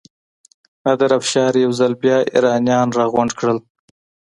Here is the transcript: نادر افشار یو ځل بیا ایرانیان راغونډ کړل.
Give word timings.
نادر 0.83 1.11
افشار 1.19 1.53
یو 1.63 1.71
ځل 1.79 1.93
بیا 2.01 2.17
ایرانیان 2.33 2.87
راغونډ 2.97 3.31
کړل. 3.39 3.57